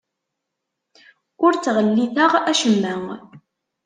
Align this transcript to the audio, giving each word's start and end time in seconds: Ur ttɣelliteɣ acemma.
Ur 1.45 1.53
ttɣelliteɣ 1.55 2.33
acemma. 2.51 2.95